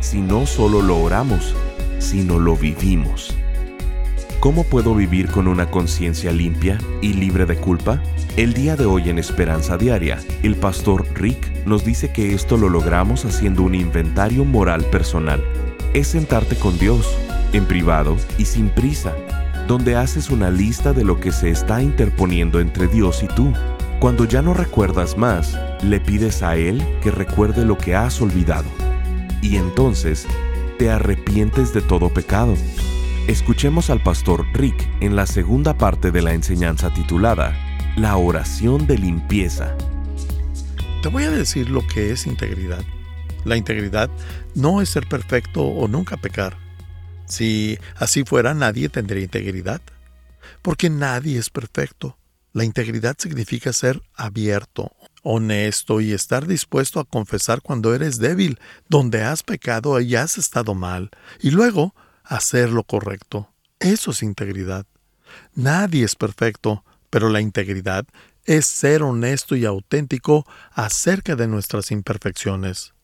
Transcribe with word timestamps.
si 0.00 0.20
no 0.20 0.46
solo 0.46 0.82
lo 0.82 0.98
oramos, 0.98 1.54
sino 1.98 2.38
lo 2.38 2.56
vivimos. 2.56 3.34
¿Cómo 4.40 4.62
puedo 4.62 4.94
vivir 4.94 5.28
con 5.30 5.48
una 5.48 5.68
conciencia 5.68 6.30
limpia 6.30 6.78
y 7.02 7.14
libre 7.14 7.44
de 7.44 7.56
culpa? 7.56 8.00
El 8.36 8.54
día 8.54 8.76
de 8.76 8.84
hoy 8.84 9.10
en 9.10 9.18
Esperanza 9.18 9.76
Diaria, 9.76 10.20
el 10.44 10.54
pastor 10.54 11.04
Rick 11.14 11.66
nos 11.66 11.84
dice 11.84 12.12
que 12.12 12.34
esto 12.34 12.56
lo 12.56 12.68
logramos 12.68 13.24
haciendo 13.24 13.64
un 13.64 13.74
inventario 13.74 14.44
moral 14.44 14.84
personal. 14.84 15.42
Es 15.92 16.08
sentarte 16.08 16.54
con 16.54 16.78
Dios, 16.78 17.18
en 17.52 17.64
privado 17.64 18.16
y 18.38 18.44
sin 18.44 18.68
prisa, 18.68 19.12
donde 19.66 19.96
haces 19.96 20.30
una 20.30 20.50
lista 20.50 20.92
de 20.92 21.02
lo 21.02 21.18
que 21.18 21.32
se 21.32 21.50
está 21.50 21.82
interponiendo 21.82 22.60
entre 22.60 22.86
Dios 22.86 23.24
y 23.24 23.26
tú. 23.26 23.52
Cuando 23.98 24.24
ya 24.24 24.40
no 24.40 24.54
recuerdas 24.54 25.16
más, 25.18 25.58
le 25.82 25.98
pides 25.98 26.44
a 26.44 26.54
Él 26.54 26.80
que 27.02 27.10
recuerde 27.10 27.64
lo 27.64 27.76
que 27.76 27.96
has 27.96 28.20
olvidado. 28.22 28.68
Y 29.42 29.56
entonces 29.56 30.26
te 30.78 30.90
arrepientes 30.90 31.72
de 31.72 31.82
todo 31.82 32.12
pecado. 32.12 32.54
Escuchemos 33.26 33.90
al 33.90 34.02
pastor 34.02 34.46
Rick 34.54 34.88
en 35.00 35.14
la 35.14 35.26
segunda 35.26 35.76
parte 35.76 36.10
de 36.10 36.22
la 36.22 36.32
enseñanza 36.32 36.92
titulada 36.94 37.54
La 37.96 38.16
oración 38.16 38.86
de 38.86 38.98
limpieza. 38.98 39.76
Te 41.02 41.08
voy 41.08 41.24
a 41.24 41.30
decir 41.30 41.70
lo 41.70 41.86
que 41.86 42.10
es 42.10 42.26
integridad. 42.26 42.82
La 43.44 43.56
integridad 43.56 44.10
no 44.54 44.80
es 44.80 44.88
ser 44.88 45.06
perfecto 45.08 45.62
o 45.62 45.86
nunca 45.88 46.16
pecar. 46.16 46.56
Si 47.26 47.78
así 47.96 48.24
fuera, 48.24 48.54
nadie 48.54 48.88
tendría 48.88 49.22
integridad. 49.22 49.80
Porque 50.62 50.90
nadie 50.90 51.38
es 51.38 51.50
perfecto. 51.50 52.16
La 52.52 52.64
integridad 52.64 53.14
significa 53.18 53.72
ser 53.72 54.02
abierto, 54.14 54.92
honesto 55.30 56.00
y 56.00 56.14
estar 56.14 56.46
dispuesto 56.46 57.00
a 57.00 57.04
confesar 57.04 57.60
cuando 57.60 57.94
eres 57.94 58.18
débil, 58.18 58.58
donde 58.88 59.22
has 59.22 59.42
pecado 59.42 60.00
y 60.00 60.16
has 60.16 60.38
estado 60.38 60.74
mal, 60.74 61.10
y 61.38 61.50
luego 61.50 61.94
hacer 62.24 62.70
lo 62.70 62.82
correcto. 62.82 63.50
Eso 63.78 64.12
es 64.12 64.22
integridad. 64.22 64.86
Nadie 65.54 66.04
es 66.04 66.16
perfecto, 66.16 66.82
pero 67.10 67.28
la 67.28 67.42
integridad 67.42 68.06
es 68.46 68.64
ser 68.64 69.02
honesto 69.02 69.54
y 69.54 69.66
auténtico 69.66 70.46
acerca 70.72 71.36
de 71.36 71.46
nuestras 71.46 71.90
imperfecciones. 71.90 72.94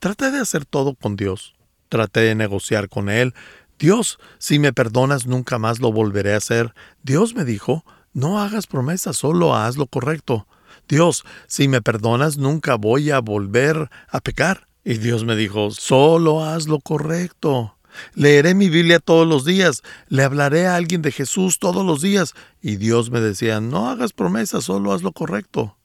Traté 0.00 0.32
de 0.32 0.40
hacer 0.40 0.64
todo 0.64 0.96
con 0.96 1.14
Dios. 1.14 1.54
Traté 1.88 2.20
de 2.20 2.34
negociar 2.34 2.88
con 2.88 3.08
Él. 3.08 3.34
Dios, 3.78 4.18
si 4.38 4.58
me 4.58 4.72
perdonas, 4.72 5.26
nunca 5.26 5.58
más 5.58 5.78
lo 5.78 5.92
volveré 5.92 6.34
a 6.34 6.38
hacer. 6.38 6.74
Dios 7.04 7.36
me 7.36 7.44
dijo, 7.44 7.84
no 8.12 8.40
hagas 8.40 8.66
promesas, 8.66 9.16
solo 9.16 9.54
haz 9.54 9.76
lo 9.76 9.86
correcto. 9.86 10.48
Dios, 10.88 11.24
si 11.46 11.68
me 11.68 11.82
perdonas, 11.82 12.38
nunca 12.38 12.76
voy 12.76 13.10
a 13.10 13.20
volver 13.20 13.90
a 14.08 14.20
pecar. 14.20 14.68
Y 14.84 14.98
Dios 14.98 15.24
me 15.24 15.34
dijo, 15.34 15.70
solo 15.72 16.44
haz 16.44 16.68
lo 16.68 16.80
correcto. 16.80 17.76
Leeré 18.14 18.54
mi 18.54 18.68
Biblia 18.68 19.00
todos 19.00 19.26
los 19.26 19.44
días, 19.44 19.82
le 20.08 20.22
hablaré 20.22 20.66
a 20.66 20.76
alguien 20.76 21.02
de 21.02 21.12
Jesús 21.12 21.58
todos 21.58 21.84
los 21.84 22.02
días. 22.02 22.34
Y 22.60 22.76
Dios 22.76 23.10
me 23.10 23.20
decía, 23.20 23.60
no 23.60 23.88
hagas 23.88 24.12
promesas, 24.12 24.64
solo 24.64 24.92
haz 24.92 25.02
lo 25.02 25.12
correcto. 25.12 25.76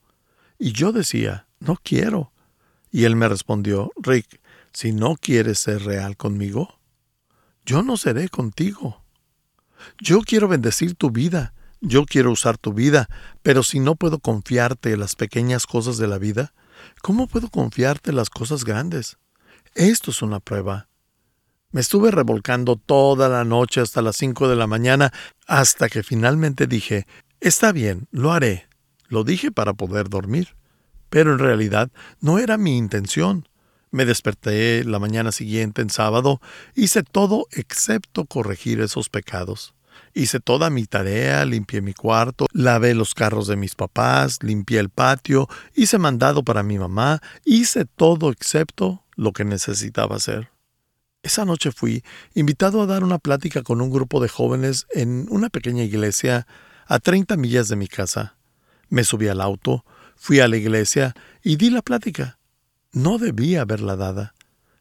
Y 0.59 0.73
yo 0.73 0.91
decía, 0.91 1.47
no 1.59 1.77
quiero. 1.81 2.31
Y 2.91 3.05
él 3.05 3.15
me 3.15 3.27
respondió, 3.27 3.91
Rick, 3.95 4.41
si 4.73 4.91
no 4.91 5.15
quieres 5.15 5.59
ser 5.59 5.83
real 5.83 6.17
conmigo, 6.17 6.79
yo 7.65 7.81
no 7.83 7.97
seré 7.97 8.29
contigo. 8.29 9.03
Yo 9.99 10.21
quiero 10.21 10.47
bendecir 10.47 10.95
tu 10.95 11.09
vida, 11.09 11.53
yo 11.81 12.05
quiero 12.05 12.31
usar 12.31 12.57
tu 12.57 12.73
vida, 12.73 13.09
pero 13.41 13.63
si 13.63 13.79
no 13.79 13.95
puedo 13.95 14.19
confiarte 14.19 14.93
en 14.93 14.99
las 14.99 15.15
pequeñas 15.15 15.65
cosas 15.65 15.97
de 15.97 16.07
la 16.07 16.19
vida, 16.19 16.53
¿cómo 17.01 17.27
puedo 17.27 17.49
confiarte 17.49 18.13
las 18.13 18.29
cosas 18.29 18.63
grandes? 18.63 19.17
Esto 19.73 20.11
es 20.11 20.21
una 20.21 20.39
prueba. 20.39 20.87
Me 21.71 21.81
estuve 21.81 22.11
revolcando 22.11 22.75
toda 22.75 23.29
la 23.29 23.43
noche 23.45 23.81
hasta 23.81 24.01
las 24.01 24.17
cinco 24.17 24.47
de 24.47 24.55
la 24.55 24.67
mañana, 24.67 25.11
hasta 25.47 25.89
que 25.89 26.03
finalmente 26.03 26.67
dije, 26.67 27.07
está 27.39 27.71
bien, 27.71 28.07
lo 28.11 28.31
haré. 28.31 28.67
Lo 29.07 29.23
dije 29.23 29.51
para 29.51 29.73
poder 29.73 30.09
dormir. 30.09 30.55
Pero 31.09 31.33
en 31.33 31.39
realidad 31.39 31.89
no 32.19 32.39
era 32.39 32.57
mi 32.57 32.77
intención. 32.77 33.47
Me 33.89 34.05
desperté 34.05 34.83
la 34.85 34.99
mañana 34.99 35.31
siguiente 35.31 35.81
en 35.81 35.89
sábado, 35.89 36.39
hice 36.75 37.03
todo 37.03 37.47
excepto 37.51 38.25
corregir 38.25 38.79
esos 38.79 39.09
pecados. 39.09 39.73
Hice 40.13 40.39
toda 40.39 40.69
mi 40.69 40.85
tarea, 40.85 41.45
limpié 41.45 41.81
mi 41.81 41.93
cuarto, 41.93 42.47
lavé 42.51 42.93
los 42.93 43.13
carros 43.13 43.47
de 43.47 43.55
mis 43.55 43.75
papás, 43.75 44.39
limpié 44.41 44.79
el 44.79 44.89
patio, 44.89 45.47
hice 45.75 45.97
mandado 45.97 46.43
para 46.43 46.63
mi 46.63 46.77
mamá, 46.77 47.21
hice 47.45 47.85
todo 47.85 48.29
excepto 48.31 49.03
lo 49.15 49.31
que 49.31 49.45
necesitaba 49.45 50.15
hacer. 50.17 50.49
Esa 51.23 51.45
noche 51.45 51.71
fui 51.71 52.03
invitado 52.33 52.81
a 52.81 52.87
dar 52.87 53.03
una 53.03 53.19
plática 53.19 53.61
con 53.61 53.79
un 53.79 53.91
grupo 53.91 54.19
de 54.19 54.27
jóvenes 54.27 54.87
en 54.91 55.27
una 55.29 55.49
pequeña 55.49 55.83
iglesia 55.83 56.47
a 56.87 56.99
30 56.99 57.37
millas 57.37 57.67
de 57.67 57.75
mi 57.75 57.87
casa. 57.87 58.37
Me 58.89 59.03
subí 59.03 59.27
al 59.27 59.39
auto, 59.39 59.85
fui 60.15 60.39
a 60.39 60.47
la 60.47 60.57
iglesia 60.57 61.15
y 61.43 61.55
di 61.57 61.69
la 61.69 61.81
plática. 61.81 62.39
No 62.91 63.19
debía 63.19 63.61
haberla 63.61 63.95
dada. 63.95 64.33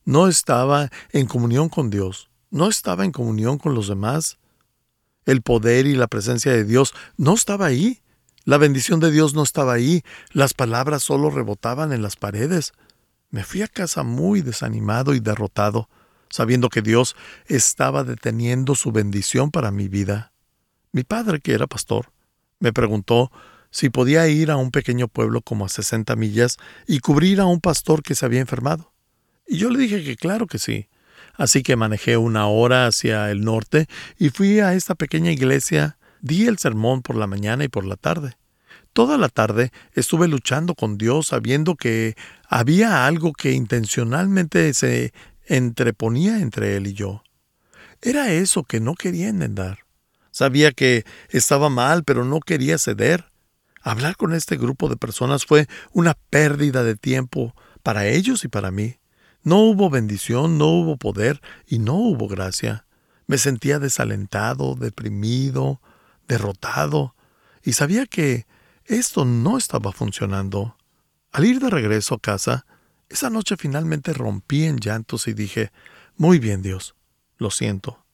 No 0.05 0.29
estaba 0.29 0.91
en 1.13 1.27
comunión 1.27 1.69
con 1.69 1.91
Dios, 1.91 2.31
no 2.51 2.69
estaba 2.69 3.05
en 3.05 3.13
comunión 3.13 3.59
con 3.59 3.75
los 3.75 3.87
demás. 3.87 4.39
El 5.31 5.43
poder 5.43 5.87
y 5.87 5.95
la 5.95 6.09
presencia 6.09 6.51
de 6.51 6.65
Dios 6.65 6.93
no 7.17 7.35
estaba 7.35 7.67
ahí. 7.67 8.01
La 8.45 8.59
bendición 8.59 8.99
de 8.99 9.13
Dios 9.13 9.33
no 9.33 9.45
estaba 9.45 9.75
ahí. 9.75 10.03
Las 10.33 10.55
palabras 10.55 11.05
solo 11.05 11.31
rebotaban 11.31 11.93
en 11.93 12.03
las 12.03 12.17
paredes. 12.17 12.73
Me 13.31 13.45
fui 13.45 13.63
a 13.63 13.69
casa 13.69 14.03
muy 14.03 14.41
desanimado 14.41 15.15
y 15.15 15.21
derrotado 15.21 15.89
sabiendo 16.31 16.69
que 16.69 16.81
Dios 16.81 17.17
estaba 17.47 18.05
deteniendo 18.05 18.75
su 18.75 18.93
bendición 18.93 19.51
para 19.51 19.71
mi 19.71 19.89
vida. 19.89 20.33
Mi 20.93 21.03
padre, 21.03 21.41
que 21.41 21.53
era 21.53 21.67
pastor, 21.67 22.13
me 22.61 22.73
preguntó 22.73 23.31
si 23.71 23.91
podía 23.91 24.27
ir 24.29 24.51
a 24.51 24.57
un 24.57 24.71
pequeño 24.71 25.09
pueblo 25.09 25.43
como 25.43 25.67
a 25.67 25.69
60 25.69 26.17
millas 26.17 26.57
y 26.87 27.01
cubrir 27.01 27.41
a 27.41 27.47
un 27.47 27.61
pastor 27.61 28.03
que 28.03 28.15
se 28.15 28.25
había 28.25 28.41
enfermado. 28.41 28.93
Y 29.47 29.59
yo 29.59 29.71
le 29.71 29.79
dije 29.79 30.03
que 30.03 30.17
claro 30.17 30.47
que 30.47 30.59
sí. 30.59 30.89
Así 31.41 31.62
que 31.62 31.75
manejé 31.75 32.19
una 32.19 32.49
hora 32.49 32.87
hacia 32.87 33.31
el 33.31 33.41
norte 33.41 33.89
y 34.19 34.28
fui 34.28 34.61
a 34.61 34.75
esta 34.75 34.95
pequeña 34.95 35.33
iglesia, 35.33 35.97
di 36.21 36.47
el 36.47 36.59
sermón 36.59 37.01
por 37.01 37.17
la 37.17 37.27
mañana 37.27 37.65
y 37.65 37.69
por 37.69 37.87
la 37.87 37.97
tarde. 37.97 38.37
Toda 38.93 39.17
la 39.17 39.31
tarde 39.31 39.73
estuve 39.95 40.28
luchando 40.28 40.75
con 40.75 40.99
Dios 40.99 41.28
sabiendo 41.28 41.77
que 41.77 42.15
había 42.47 43.06
algo 43.06 43.33
que 43.33 43.53
intencionalmente 43.53 44.75
se 44.75 45.15
entreponía 45.47 46.41
entre 46.41 46.77
él 46.77 46.89
y 46.89 46.93
yo. 46.93 47.23
Era 48.03 48.31
eso 48.31 48.62
que 48.62 48.81
no 48.81 48.95
quería 48.95 49.28
enmendar. 49.28 49.78
Sabía 50.33 50.72
que 50.72 51.07
estaba 51.31 51.71
mal, 51.71 52.05
pero 52.05 52.27
no 52.27 52.41
quería 52.41 52.77
ceder. 52.77 53.33
Hablar 53.81 54.17
con 54.17 54.34
este 54.34 54.59
grupo 54.59 54.91
de 54.91 54.99
personas 54.99 55.47
fue 55.47 55.69
una 55.93 56.19
pérdida 56.28 56.84
de 56.84 56.97
tiempo 56.97 57.55
para 57.83 58.07
ellos 58.07 58.45
y 58.45 58.49
para 58.49 58.71
mí. 58.71 59.00
No 59.42 59.59
hubo 59.59 59.89
bendición, 59.89 60.59
no 60.59 60.66
hubo 60.66 60.97
poder 60.97 61.41
y 61.66 61.78
no 61.78 61.95
hubo 61.95 62.28
gracia. 62.28 62.87
Me 63.27 63.39
sentía 63.39 63.78
desalentado, 63.78 64.75
deprimido, 64.75 65.81
derrotado, 66.28 67.15
y 67.63 67.72
sabía 67.72 68.07
que 68.07 68.47
esto 68.84 69.25
no 69.25 69.57
estaba 69.57 69.92
funcionando. 69.92 70.77
Al 71.33 71.45
ir 71.45 71.60
de 71.60 71.71
regreso 71.71 72.16
a 72.16 72.21
casa, 72.21 72.66
esa 73.09 73.31
noche 73.31 73.57
finalmente 73.57 74.13
rompí 74.13 74.65
en 74.65 74.78
llantos 74.78 75.28
y 75.28 75.33
dije, 75.33 75.72
Muy 76.16 76.39
bien 76.39 76.63
Dios, 76.63 76.95
lo 77.39 77.51
siento. 77.51 78.04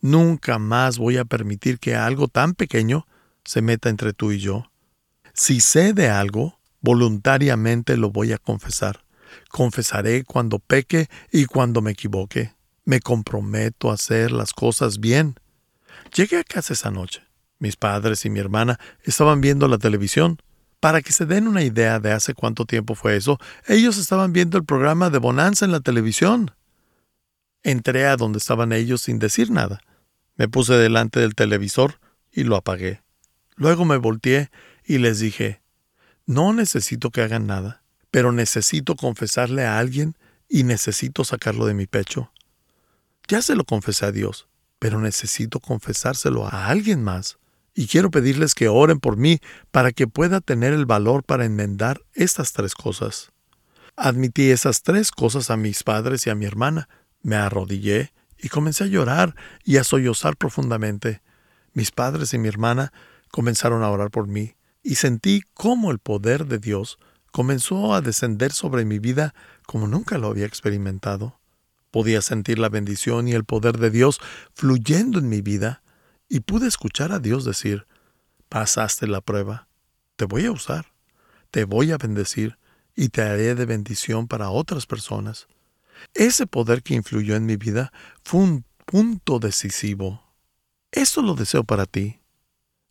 Nunca 0.00 0.58
más 0.58 0.98
voy 0.98 1.16
a 1.16 1.24
permitir 1.24 1.78
que 1.78 1.96
algo 1.96 2.28
tan 2.28 2.54
pequeño 2.54 3.06
se 3.44 3.62
meta 3.62 3.88
entre 3.88 4.12
tú 4.12 4.32
y 4.32 4.38
yo. 4.38 4.70
Si 5.32 5.60
sé 5.60 5.92
de 5.92 6.08
algo, 6.08 6.58
voluntariamente 6.80 7.96
lo 7.96 8.10
voy 8.10 8.32
a 8.32 8.38
confesar. 8.38 9.05
Confesaré 9.48 10.24
cuando 10.24 10.58
peque 10.58 11.08
y 11.32 11.46
cuando 11.46 11.82
me 11.82 11.92
equivoque. 11.92 12.54
Me 12.84 13.00
comprometo 13.00 13.90
a 13.90 13.94
hacer 13.94 14.32
las 14.32 14.52
cosas 14.52 15.00
bien. 15.00 15.38
Llegué 16.14 16.38
a 16.38 16.44
casa 16.44 16.72
esa 16.72 16.90
noche. 16.90 17.22
Mis 17.58 17.76
padres 17.76 18.24
y 18.24 18.30
mi 18.30 18.38
hermana 18.38 18.78
estaban 19.02 19.40
viendo 19.40 19.68
la 19.68 19.78
televisión. 19.78 20.40
Para 20.80 21.00
que 21.00 21.12
se 21.12 21.26
den 21.26 21.48
una 21.48 21.62
idea 21.62 22.00
de 22.00 22.12
hace 22.12 22.34
cuánto 22.34 22.66
tiempo 22.66 22.94
fue 22.94 23.16
eso, 23.16 23.38
ellos 23.66 23.96
estaban 23.96 24.32
viendo 24.32 24.58
el 24.58 24.64
programa 24.64 25.10
de 25.10 25.18
Bonanza 25.18 25.64
en 25.64 25.72
la 25.72 25.80
televisión. 25.80 26.52
Entré 27.62 28.06
a 28.06 28.16
donde 28.16 28.38
estaban 28.38 28.72
ellos 28.72 29.00
sin 29.00 29.18
decir 29.18 29.50
nada. 29.50 29.80
Me 30.36 30.48
puse 30.48 30.74
delante 30.74 31.18
del 31.18 31.34
televisor 31.34 31.98
y 32.30 32.44
lo 32.44 32.56
apagué. 32.56 33.02
Luego 33.56 33.84
me 33.84 33.96
volteé 33.96 34.50
y 34.84 34.98
les 34.98 35.18
dije, 35.18 35.62
no 36.26 36.52
necesito 36.52 37.10
que 37.10 37.22
hagan 37.22 37.46
nada, 37.46 37.82
pero 38.16 38.32
necesito 38.32 38.96
confesarle 38.96 39.66
a 39.66 39.78
alguien 39.78 40.16
y 40.48 40.64
necesito 40.64 41.22
sacarlo 41.22 41.66
de 41.66 41.74
mi 41.74 41.86
pecho. 41.86 42.32
Ya 43.28 43.42
se 43.42 43.54
lo 43.54 43.66
confesé 43.66 44.06
a 44.06 44.10
Dios, 44.10 44.48
pero 44.78 45.02
necesito 45.02 45.60
confesárselo 45.60 46.46
a 46.46 46.68
alguien 46.68 47.04
más. 47.04 47.36
Y 47.74 47.88
quiero 47.88 48.10
pedirles 48.10 48.54
que 48.54 48.68
oren 48.68 49.00
por 49.00 49.18
mí 49.18 49.40
para 49.70 49.92
que 49.92 50.06
pueda 50.06 50.40
tener 50.40 50.72
el 50.72 50.86
valor 50.86 51.24
para 51.24 51.44
enmendar 51.44 52.06
estas 52.14 52.54
tres 52.54 52.74
cosas. 52.74 53.32
Admití 53.96 54.50
esas 54.50 54.82
tres 54.82 55.10
cosas 55.10 55.50
a 55.50 55.58
mis 55.58 55.82
padres 55.82 56.26
y 56.26 56.30
a 56.30 56.34
mi 56.34 56.46
hermana. 56.46 56.88
Me 57.20 57.36
arrodillé 57.36 58.14
y 58.38 58.48
comencé 58.48 58.84
a 58.84 58.86
llorar 58.86 59.34
y 59.62 59.76
a 59.76 59.84
sollozar 59.84 60.38
profundamente. 60.38 61.20
Mis 61.74 61.90
padres 61.90 62.32
y 62.32 62.38
mi 62.38 62.48
hermana 62.48 62.94
comenzaron 63.30 63.82
a 63.82 63.90
orar 63.90 64.10
por 64.10 64.26
mí 64.26 64.54
y 64.82 64.94
sentí 64.94 65.42
cómo 65.52 65.90
el 65.90 65.98
poder 65.98 66.46
de 66.46 66.58
Dios 66.58 66.98
comenzó 67.36 67.92
a 67.92 68.00
descender 68.00 68.50
sobre 68.50 68.86
mi 68.86 68.98
vida 68.98 69.34
como 69.66 69.86
nunca 69.86 70.16
lo 70.16 70.28
había 70.28 70.46
experimentado. 70.46 71.38
Podía 71.90 72.22
sentir 72.22 72.58
la 72.58 72.70
bendición 72.70 73.28
y 73.28 73.32
el 73.32 73.44
poder 73.44 73.76
de 73.76 73.90
Dios 73.90 74.20
fluyendo 74.54 75.18
en 75.18 75.28
mi 75.28 75.42
vida 75.42 75.82
y 76.30 76.40
pude 76.40 76.66
escuchar 76.66 77.12
a 77.12 77.18
Dios 77.18 77.44
decir, 77.44 77.86
pasaste 78.48 79.06
la 79.06 79.20
prueba, 79.20 79.68
te 80.16 80.24
voy 80.24 80.46
a 80.46 80.50
usar, 80.50 80.94
te 81.50 81.64
voy 81.64 81.92
a 81.92 81.98
bendecir 81.98 82.56
y 82.94 83.10
te 83.10 83.20
haré 83.20 83.54
de 83.54 83.66
bendición 83.66 84.28
para 84.28 84.48
otras 84.48 84.86
personas. 84.86 85.46
Ese 86.14 86.46
poder 86.46 86.82
que 86.82 86.94
influyó 86.94 87.36
en 87.36 87.44
mi 87.44 87.56
vida 87.56 87.92
fue 88.24 88.40
un 88.40 88.64
punto 88.86 89.40
decisivo. 89.40 90.22
Esto 90.90 91.20
lo 91.20 91.34
deseo 91.34 91.64
para 91.64 91.84
ti. 91.84 92.18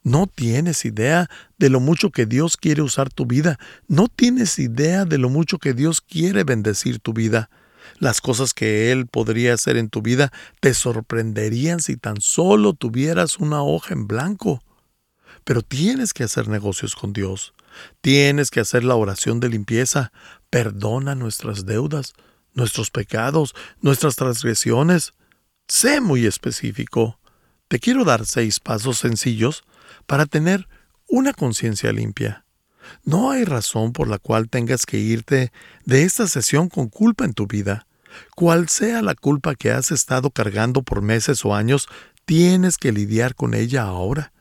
No 0.06 0.28
tienes 0.28 0.86
idea 0.86 1.32
de 1.58 1.72
lo 1.72 1.80
mucho 1.80 2.12
que 2.12 2.28
Dios 2.28 2.58
quiere 2.58 2.84
usar 2.84 3.10
tu 3.10 3.26
vida. 3.26 3.58
No 3.88 4.08
tienes 4.08 4.60
idea 4.60 5.04
de 5.04 5.18
lo 5.18 5.30
mucho 5.30 5.58
que 5.58 5.74
Dios 5.74 6.00
quiere 6.00 6.44
bendecir 6.44 7.00
tu 7.00 7.12
vida. 7.12 7.50
Las 7.98 8.22
cosas 8.22 8.54
que 8.54 8.92
Él 8.92 9.08
podría 9.08 9.56
hacer 9.56 9.78
en 9.78 9.90
tu 9.90 10.04
vida 10.04 10.32
te 10.60 10.76
sorprenderían 10.76 11.80
si 11.80 11.98
tan 11.98 12.22
solo 12.22 12.74
tuvieras 12.74 13.40
una 13.40 13.64
hoja 13.64 13.96
en 13.96 14.06
blanco. 14.06 14.62
Pero 15.44 15.64
tienes 15.64 16.14
que 16.14 16.24
hacer 16.24 16.50
negocios 16.50 16.94
con 16.94 17.12
Dios. 17.12 17.56
Tienes 18.02 18.52
que 18.52 18.60
hacer 18.60 18.84
la 18.84 18.94
oración 18.94 19.40
de 19.40 19.50
limpieza. 19.50 20.12
Perdona 20.52 21.16
nuestras 21.16 21.66
deudas, 21.66 22.14
nuestros 22.54 22.92
pecados, 22.92 23.56
nuestras 23.82 24.18
transgresiones. 24.18 25.16
Sé 25.68 26.00
muy 26.00 26.28
específico. 26.28 27.20
Te 27.68 27.80
quiero 27.80 28.06
dar 28.06 28.28
seis 28.28 28.60
pasos 28.60 29.00
sencillos 29.00 29.64
para 30.06 30.26
tener 30.26 30.68
una 31.08 31.34
conciencia 31.34 31.92
limpia. 31.92 32.46
No 33.04 33.32
hay 33.32 33.46
razón 33.46 33.94
por 33.94 34.08
la 34.08 34.20
cual 34.20 34.50
tengas 34.50 34.86
que 34.86 34.98
irte 34.98 35.52
de 35.86 36.04
esta 36.04 36.28
sesión 36.28 36.70
con 36.70 36.90
culpa 36.90 37.26
en 37.26 37.34
tu 37.34 37.48
vida. 37.48 37.88
Cual 38.36 38.70
sea 38.70 39.02
la 39.02 39.16
culpa 39.16 39.56
que 39.56 39.72
has 39.72 39.92
estado 39.92 40.30
cargando 40.30 40.84
por 40.84 41.02
meses 41.02 41.44
o 41.46 41.54
años, 41.54 41.88
tienes 42.26 42.78
que 42.78 42.92
lidiar 42.92 43.36
con 43.36 43.54
ella 43.54 43.84
ahora. 43.84 44.32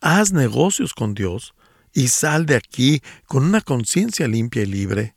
Haz 0.00 0.32
negocios 0.32 0.92
con 0.92 1.14
Dios 1.14 1.54
y 1.92 2.08
sal 2.08 2.44
de 2.46 2.56
aquí 2.56 3.02
con 3.26 3.44
una 3.44 3.60
conciencia 3.60 4.28
limpia 4.28 4.62
y 4.62 4.66
libre. 4.66 5.16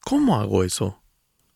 ¿Cómo 0.00 0.40
hago 0.40 0.64
eso? 0.64 1.02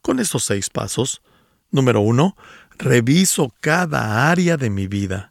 Con 0.02 0.20
estos 0.20 0.44
seis 0.44 0.70
pasos. 0.70 1.22
Número 1.70 2.00
uno, 2.00 2.36
reviso 2.78 3.52
cada 3.60 4.30
área 4.30 4.56
de 4.56 4.70
mi 4.70 4.86
vida. 4.86 5.30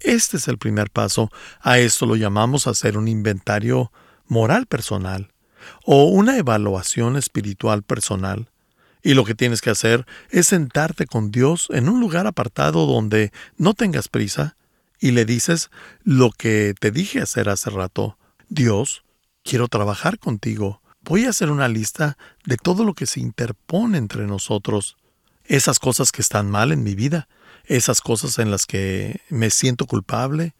Este 0.00 0.38
es 0.38 0.48
el 0.48 0.58
primer 0.58 0.90
paso. 0.90 1.30
A 1.60 1.78
esto 1.78 2.06
lo 2.06 2.16
llamamos 2.16 2.66
hacer 2.66 2.96
un 2.96 3.08
inventario 3.08 3.92
moral 4.26 4.66
personal 4.66 5.32
o 5.84 6.04
una 6.04 6.38
evaluación 6.38 7.16
espiritual 7.16 7.82
personal. 7.82 8.50
Y 9.02 9.14
lo 9.14 9.24
que 9.24 9.34
tienes 9.34 9.60
que 9.60 9.70
hacer 9.70 10.06
es 10.30 10.48
sentarte 10.48 11.06
con 11.06 11.30
Dios 11.30 11.68
en 11.70 11.88
un 11.88 12.00
lugar 12.00 12.26
apartado 12.26 12.86
donde 12.86 13.32
no 13.56 13.74
tengas 13.74 14.08
prisa 14.08 14.56
y 14.98 15.12
le 15.12 15.24
dices 15.24 15.70
lo 16.02 16.30
que 16.30 16.74
te 16.78 16.90
dije 16.90 17.20
hacer 17.20 17.48
hace 17.48 17.70
rato. 17.70 18.18
Dios, 18.48 19.04
quiero 19.42 19.68
trabajar 19.68 20.18
contigo. 20.18 20.82
Voy 21.02 21.24
a 21.24 21.30
hacer 21.30 21.50
una 21.50 21.68
lista 21.68 22.18
de 22.44 22.56
todo 22.56 22.84
lo 22.84 22.94
que 22.94 23.06
se 23.06 23.20
interpone 23.20 23.96
entre 23.96 24.26
nosotros, 24.26 24.98
esas 25.44 25.78
cosas 25.78 26.12
que 26.12 26.20
están 26.20 26.50
mal 26.50 26.70
en 26.70 26.82
mi 26.82 26.94
vida, 26.94 27.26
esas 27.70 28.00
cosas 28.00 28.40
en 28.40 28.50
las 28.50 28.66
que 28.66 29.20
me 29.28 29.48
siento 29.48 29.86
culpable, 29.86 30.54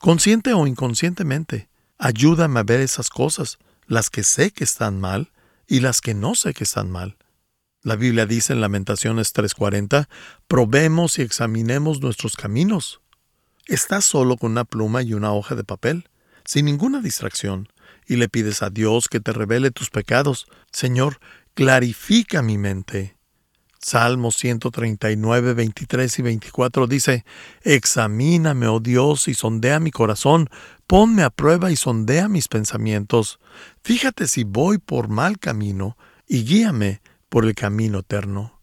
consciente 0.00 0.54
o 0.54 0.66
inconscientemente. 0.66 1.68
Ayúdame 1.98 2.58
a 2.58 2.62
ver 2.62 2.80
esas 2.80 3.10
cosas, 3.10 3.58
las 3.86 4.08
que 4.08 4.24
sé 4.24 4.50
que 4.50 4.64
están 4.64 4.98
mal 4.98 5.30
y 5.68 5.80
las 5.80 6.00
que 6.00 6.14
no 6.14 6.34
sé 6.34 6.54
que 6.54 6.64
están 6.64 6.90
mal. 6.90 7.18
La 7.82 7.96
Biblia 7.96 8.24
dice 8.24 8.54
en 8.54 8.62
Lamentaciones 8.62 9.34
3:40, 9.34 10.08
probemos 10.48 11.18
y 11.18 11.22
examinemos 11.22 12.00
nuestros 12.00 12.34
caminos. 12.34 13.02
Estás 13.66 14.06
solo 14.06 14.38
con 14.38 14.52
una 14.52 14.64
pluma 14.64 15.02
y 15.02 15.12
una 15.12 15.34
hoja 15.34 15.54
de 15.54 15.64
papel, 15.64 16.08
sin 16.46 16.64
ninguna 16.64 17.02
distracción, 17.02 17.68
y 18.06 18.16
le 18.16 18.30
pides 18.30 18.62
a 18.62 18.70
Dios 18.70 19.08
que 19.08 19.20
te 19.20 19.34
revele 19.34 19.70
tus 19.70 19.90
pecados. 19.90 20.46
Señor, 20.72 21.20
clarifica 21.52 22.40
mi 22.40 22.56
mente. 22.56 23.13
Salmos 23.84 24.36
139, 24.36 25.52
23 25.52 26.18
y 26.18 26.22
24 26.22 26.86
dice, 26.86 27.26
Examíname, 27.64 28.66
oh 28.66 28.80
Dios, 28.80 29.28
y 29.28 29.34
sondea 29.34 29.78
mi 29.78 29.90
corazón, 29.90 30.48
ponme 30.86 31.22
a 31.22 31.28
prueba 31.28 31.70
y 31.70 31.76
sondea 31.76 32.28
mis 32.28 32.48
pensamientos. 32.48 33.40
Fíjate 33.82 34.26
si 34.26 34.42
voy 34.42 34.78
por 34.78 35.08
mal 35.08 35.38
camino, 35.38 35.98
y 36.26 36.44
guíame 36.44 37.02
por 37.28 37.44
el 37.44 37.54
camino 37.54 37.98
eterno. 37.98 38.58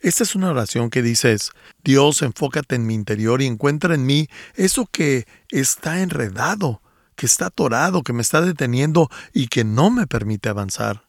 Esta 0.00 0.22
es 0.22 0.34
una 0.34 0.48
oración 0.48 0.88
que 0.88 1.02
dices, 1.02 1.50
Dios, 1.84 2.22
enfócate 2.22 2.74
en 2.74 2.86
mi 2.86 2.94
interior 2.94 3.42
y 3.42 3.46
encuentra 3.48 3.94
en 3.94 4.06
mí 4.06 4.28
eso 4.54 4.88
que 4.90 5.26
está 5.50 6.00
enredado, 6.00 6.80
que 7.14 7.26
está 7.26 7.48
atorado, 7.48 8.02
que 8.02 8.14
me 8.14 8.22
está 8.22 8.40
deteniendo 8.40 9.10
y 9.34 9.48
que 9.48 9.64
no 9.64 9.90
me 9.90 10.06
permite 10.06 10.48
avanzar. 10.48 11.04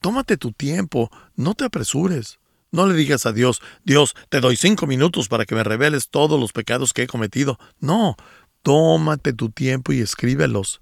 Tómate 0.00 0.36
tu 0.36 0.52
tiempo, 0.52 1.10
no 1.34 1.54
te 1.54 1.64
apresures. 1.64 2.38
No 2.72 2.86
le 2.86 2.94
digas 2.94 3.26
a 3.26 3.32
Dios, 3.32 3.62
Dios, 3.84 4.14
te 4.28 4.40
doy 4.40 4.56
cinco 4.56 4.86
minutos 4.86 5.28
para 5.28 5.44
que 5.44 5.54
me 5.54 5.64
reveles 5.64 6.08
todos 6.08 6.38
los 6.38 6.52
pecados 6.52 6.92
que 6.92 7.02
he 7.02 7.06
cometido. 7.06 7.58
No, 7.78 8.16
tómate 8.62 9.32
tu 9.32 9.50
tiempo 9.50 9.92
y 9.92 10.00
escríbelos. 10.00 10.80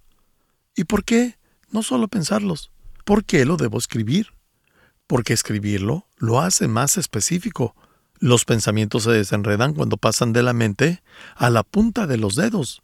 ¿Y 0.74 0.84
por 0.84 1.04
qué? 1.04 1.38
No 1.70 1.82
solo 1.82 2.08
pensarlos. 2.08 2.70
¿Por 3.04 3.24
qué 3.24 3.44
lo 3.44 3.56
debo 3.56 3.78
escribir? 3.78 4.28
Porque 5.06 5.34
escribirlo 5.34 6.08
lo 6.16 6.40
hace 6.40 6.68
más 6.68 6.96
específico. 6.96 7.76
Los 8.18 8.44
pensamientos 8.44 9.02
se 9.02 9.10
desenredan 9.10 9.74
cuando 9.74 9.96
pasan 9.96 10.32
de 10.32 10.42
la 10.42 10.54
mente 10.54 11.02
a 11.36 11.50
la 11.50 11.62
punta 11.62 12.06
de 12.06 12.16
los 12.16 12.36
dedos. 12.36 12.82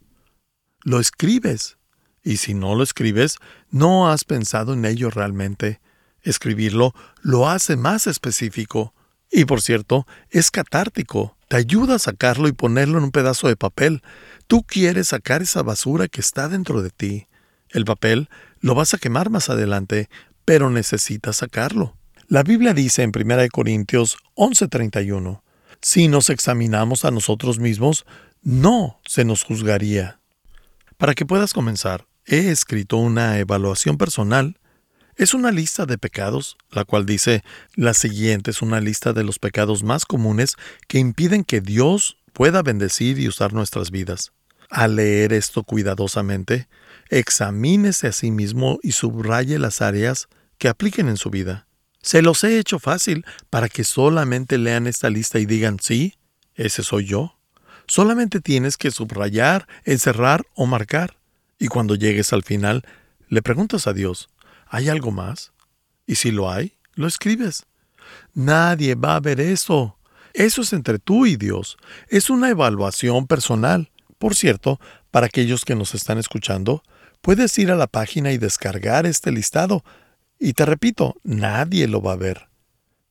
Lo 0.82 1.00
escribes. 1.00 1.78
Y 2.22 2.36
si 2.36 2.52
no 2.52 2.74
lo 2.74 2.82
escribes, 2.82 3.38
no 3.70 4.10
has 4.10 4.24
pensado 4.24 4.74
en 4.74 4.84
ello 4.84 5.08
realmente. 5.08 5.80
Escribirlo 6.22 6.94
lo 7.22 7.48
hace 7.48 7.76
más 7.76 8.06
específico. 8.06 8.94
Y 9.30 9.44
por 9.44 9.62
cierto, 9.62 10.06
es 10.30 10.50
catártico. 10.50 11.36
Te 11.48 11.56
ayuda 11.56 11.96
a 11.96 11.98
sacarlo 11.98 12.48
y 12.48 12.52
ponerlo 12.52 12.98
en 12.98 13.04
un 13.04 13.10
pedazo 13.10 13.48
de 13.48 13.56
papel. 13.56 14.02
Tú 14.46 14.62
quieres 14.62 15.08
sacar 15.08 15.42
esa 15.42 15.62
basura 15.62 16.08
que 16.08 16.20
está 16.20 16.48
dentro 16.48 16.82
de 16.82 16.90
ti. 16.90 17.26
El 17.68 17.84
papel 17.84 18.28
lo 18.60 18.74
vas 18.74 18.94
a 18.94 18.98
quemar 18.98 19.30
más 19.30 19.48
adelante, 19.48 20.08
pero 20.44 20.70
necesitas 20.70 21.36
sacarlo. 21.36 21.96
La 22.28 22.42
Biblia 22.42 22.74
dice 22.74 23.02
en 23.02 23.12
1 23.14 23.48
Corintios 23.50 24.16
11:31, 24.34 25.42
si 25.80 26.08
nos 26.08 26.30
examinamos 26.30 27.04
a 27.04 27.10
nosotros 27.10 27.58
mismos, 27.58 28.04
no 28.42 29.00
se 29.04 29.24
nos 29.24 29.42
juzgaría. 29.42 30.20
Para 30.96 31.14
que 31.14 31.26
puedas 31.26 31.52
comenzar, 31.52 32.06
he 32.26 32.50
escrito 32.50 32.98
una 32.98 33.38
evaluación 33.38 33.96
personal 33.96 34.58
es 35.20 35.34
una 35.34 35.50
lista 35.50 35.84
de 35.84 35.98
pecados, 35.98 36.56
la 36.70 36.86
cual 36.86 37.04
dice, 37.04 37.44
la 37.74 37.92
siguiente 37.92 38.52
es 38.52 38.62
una 38.62 38.80
lista 38.80 39.12
de 39.12 39.22
los 39.22 39.38
pecados 39.38 39.82
más 39.82 40.06
comunes 40.06 40.56
que 40.88 40.98
impiden 40.98 41.44
que 41.44 41.60
Dios 41.60 42.16
pueda 42.32 42.62
bendecir 42.62 43.18
y 43.18 43.28
usar 43.28 43.52
nuestras 43.52 43.90
vidas. 43.90 44.32
Al 44.70 44.96
leer 44.96 45.34
esto 45.34 45.62
cuidadosamente, 45.62 46.68
examínese 47.10 48.06
a 48.06 48.12
sí 48.12 48.30
mismo 48.30 48.78
y 48.82 48.92
subraye 48.92 49.58
las 49.58 49.82
áreas 49.82 50.28
que 50.56 50.68
apliquen 50.68 51.10
en 51.10 51.18
su 51.18 51.28
vida. 51.28 51.66
Se 52.00 52.22
los 52.22 52.42
he 52.42 52.58
hecho 52.58 52.78
fácil 52.78 53.26
para 53.50 53.68
que 53.68 53.84
solamente 53.84 54.56
lean 54.56 54.86
esta 54.86 55.10
lista 55.10 55.38
y 55.38 55.44
digan, 55.44 55.80
sí, 55.82 56.14
ese 56.54 56.82
soy 56.82 57.04
yo. 57.04 57.36
Solamente 57.86 58.40
tienes 58.40 58.78
que 58.78 58.90
subrayar, 58.90 59.68
encerrar 59.84 60.46
o 60.54 60.64
marcar. 60.64 61.18
Y 61.58 61.68
cuando 61.68 61.94
llegues 61.94 62.32
al 62.32 62.42
final, 62.42 62.86
le 63.28 63.42
preguntas 63.42 63.86
a 63.86 63.92
Dios, 63.92 64.30
¿Hay 64.70 64.88
algo 64.88 65.10
más? 65.10 65.52
Y 66.06 66.14
si 66.14 66.30
lo 66.30 66.50
hay, 66.50 66.74
lo 66.94 67.08
escribes. 67.08 67.66
Nadie 68.34 68.94
va 68.94 69.16
a 69.16 69.20
ver 69.20 69.40
eso. 69.40 69.98
Eso 70.32 70.62
es 70.62 70.72
entre 70.72 71.00
tú 71.00 71.26
y 71.26 71.36
Dios. 71.36 71.76
Es 72.08 72.30
una 72.30 72.50
evaluación 72.50 73.26
personal. 73.26 73.90
Por 74.18 74.36
cierto, 74.36 74.80
para 75.10 75.26
aquellos 75.26 75.64
que 75.64 75.74
nos 75.74 75.94
están 75.94 76.18
escuchando, 76.18 76.84
puedes 77.20 77.58
ir 77.58 77.72
a 77.72 77.76
la 77.76 77.88
página 77.88 78.30
y 78.30 78.38
descargar 78.38 79.06
este 79.06 79.32
listado. 79.32 79.84
Y 80.38 80.52
te 80.52 80.64
repito, 80.64 81.16
nadie 81.24 81.88
lo 81.88 82.00
va 82.00 82.12
a 82.12 82.16
ver. 82.16 82.48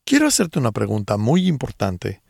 Quiero 0.05 0.27
hacerte 0.27 0.59
una 0.59 0.71
pregunta 0.71 1.17
muy 1.17 1.45
importante. 1.47 2.21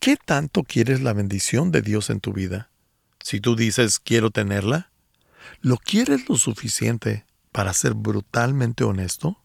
¿Qué 0.00 0.16
tanto 0.16 0.62
quieres 0.64 1.00
la 1.00 1.14
bendición 1.14 1.72
de 1.72 1.80
Dios 1.80 2.10
en 2.10 2.20
tu 2.20 2.34
vida? 2.34 2.70
Si 3.20 3.40
tú 3.40 3.56
dices 3.56 3.98
quiero 3.98 4.30
tenerla, 4.30 4.90
¿lo 5.62 5.78
quieres 5.78 6.28
lo 6.28 6.36
suficiente 6.36 7.25
para 7.56 7.72
ser 7.72 7.94
brutalmente 7.94 8.84
honesto? 8.84 9.42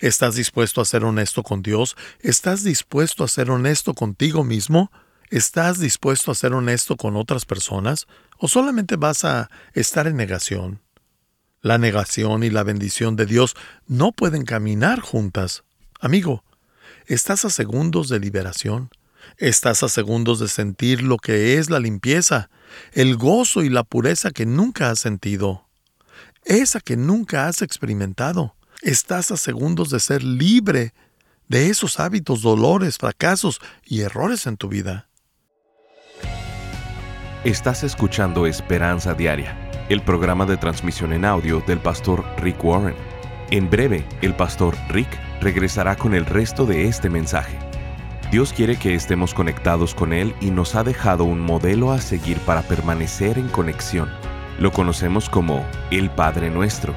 ¿Estás 0.00 0.34
dispuesto 0.34 0.80
a 0.80 0.84
ser 0.84 1.04
honesto 1.04 1.44
con 1.44 1.62
Dios? 1.62 1.96
¿Estás 2.18 2.64
dispuesto 2.64 3.22
a 3.22 3.28
ser 3.28 3.52
honesto 3.52 3.94
contigo 3.94 4.42
mismo? 4.42 4.90
¿Estás 5.30 5.78
dispuesto 5.78 6.32
a 6.32 6.34
ser 6.34 6.52
honesto 6.52 6.96
con 6.96 7.14
otras 7.14 7.44
personas? 7.44 8.08
¿O 8.38 8.48
solamente 8.48 8.96
vas 8.96 9.24
a 9.24 9.50
estar 9.72 10.08
en 10.08 10.16
negación? 10.16 10.82
La 11.60 11.78
negación 11.78 12.42
y 12.42 12.50
la 12.50 12.64
bendición 12.64 13.14
de 13.14 13.26
Dios 13.26 13.54
no 13.86 14.10
pueden 14.10 14.44
caminar 14.44 14.98
juntas. 14.98 15.62
Amigo, 16.00 16.42
estás 17.06 17.44
a 17.44 17.50
segundos 17.50 18.08
de 18.08 18.18
liberación. 18.18 18.90
Estás 19.36 19.84
a 19.84 19.88
segundos 19.88 20.40
de 20.40 20.48
sentir 20.48 21.02
lo 21.02 21.18
que 21.18 21.58
es 21.58 21.70
la 21.70 21.78
limpieza, 21.78 22.50
el 22.94 23.16
gozo 23.16 23.62
y 23.62 23.68
la 23.68 23.84
pureza 23.84 24.32
que 24.32 24.44
nunca 24.44 24.90
has 24.90 24.98
sentido, 24.98 25.67
esa 26.48 26.80
que 26.80 26.96
nunca 26.96 27.46
has 27.46 27.62
experimentado. 27.62 28.56
Estás 28.82 29.30
a 29.30 29.36
segundos 29.36 29.90
de 29.90 30.00
ser 30.00 30.22
libre 30.22 30.94
de 31.46 31.68
esos 31.68 32.00
hábitos, 32.00 32.42
dolores, 32.42 32.98
fracasos 32.98 33.60
y 33.84 34.00
errores 34.00 34.46
en 34.46 34.56
tu 34.56 34.68
vida. 34.68 35.08
Estás 37.44 37.84
escuchando 37.84 38.46
Esperanza 38.46 39.14
Diaria, 39.14 39.56
el 39.88 40.02
programa 40.02 40.44
de 40.46 40.56
transmisión 40.56 41.12
en 41.12 41.24
audio 41.24 41.62
del 41.66 41.78
pastor 41.78 42.24
Rick 42.38 42.64
Warren. 42.64 42.96
En 43.50 43.70
breve, 43.70 44.06
el 44.22 44.34
pastor 44.34 44.76
Rick 44.88 45.08
regresará 45.40 45.96
con 45.96 46.14
el 46.14 46.26
resto 46.26 46.66
de 46.66 46.88
este 46.88 47.08
mensaje. 47.08 47.58
Dios 48.30 48.52
quiere 48.52 48.78
que 48.78 48.94
estemos 48.94 49.32
conectados 49.32 49.94
con 49.94 50.12
Él 50.12 50.34
y 50.40 50.50
nos 50.50 50.74
ha 50.74 50.84
dejado 50.84 51.24
un 51.24 51.40
modelo 51.40 51.92
a 51.92 52.00
seguir 52.00 52.38
para 52.40 52.62
permanecer 52.62 53.38
en 53.38 53.48
conexión. 53.48 54.10
Lo 54.58 54.72
conocemos 54.72 55.28
como 55.28 55.64
el 55.90 56.10
Padre 56.10 56.50
Nuestro 56.50 56.94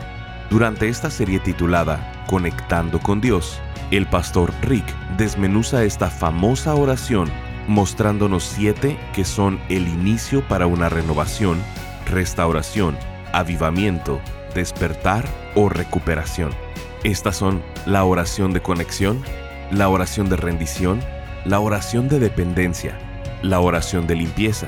durante 0.50 0.90
esta 0.90 1.10
serie 1.10 1.40
titulada 1.40 2.26
Conectando 2.28 3.00
con 3.00 3.22
Dios, 3.22 3.60
el 3.92 4.08
pastor 4.08 4.52
Rick 4.62 4.86
desmenuza 5.18 5.84
esta 5.84 6.10
famosa 6.10 6.76
oración 6.76 7.30
mostrándonos 7.68 8.44
siete 8.44 8.98
que 9.14 9.24
son 9.24 9.60
el 9.70 9.88
inicio 9.88 10.46
para 10.48 10.68
una 10.68 10.90
renovación, 10.90 11.58
restauración, 12.06 12.98
avivamiento, 13.32 14.20
despertar 14.56 15.26
o 15.56 15.70
recuperación. 15.70 16.52
Estas 17.04 17.38
son 17.38 17.62
la 17.86 18.04
oración 18.04 18.54
de 18.54 18.62
conexión, 18.62 19.22
la 19.72 19.88
oración 19.88 20.30
de 20.30 20.38
rendición, 20.38 21.00
la 21.46 21.60
oración 21.60 22.10
de 22.10 22.20
dependencia, 22.20 22.98
la 23.42 23.60
oración 23.60 24.08
de 24.08 24.16
limpieza, 24.16 24.68